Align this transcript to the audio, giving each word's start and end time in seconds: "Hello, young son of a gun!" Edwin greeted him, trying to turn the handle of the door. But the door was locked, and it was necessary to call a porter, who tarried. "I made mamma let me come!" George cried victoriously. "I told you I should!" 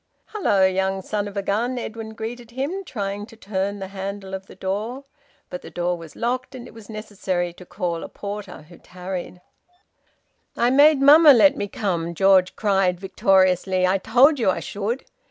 "Hello, 0.29 0.65
young 0.65 1.03
son 1.03 1.27
of 1.27 1.37
a 1.37 1.43
gun!" 1.43 1.77
Edwin 1.77 2.15
greeted 2.15 2.49
him, 2.49 2.83
trying 2.83 3.27
to 3.27 3.35
turn 3.35 3.77
the 3.77 3.89
handle 3.89 4.33
of 4.33 4.47
the 4.47 4.55
door. 4.55 5.05
But 5.51 5.61
the 5.61 5.69
door 5.69 5.95
was 5.95 6.15
locked, 6.15 6.55
and 6.55 6.67
it 6.67 6.73
was 6.73 6.89
necessary 6.89 7.53
to 7.53 7.67
call 7.67 8.03
a 8.03 8.09
porter, 8.09 8.63
who 8.63 8.79
tarried. 8.79 9.41
"I 10.57 10.71
made 10.71 11.03
mamma 11.03 11.33
let 11.33 11.55
me 11.55 11.67
come!" 11.67 12.15
George 12.15 12.55
cried 12.55 12.99
victoriously. 12.99 13.85
"I 13.85 13.99
told 13.99 14.39
you 14.39 14.49
I 14.49 14.59
should!" 14.59 15.05